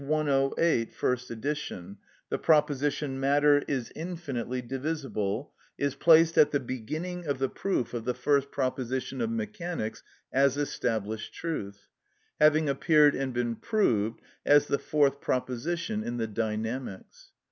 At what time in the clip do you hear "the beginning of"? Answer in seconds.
6.49-7.37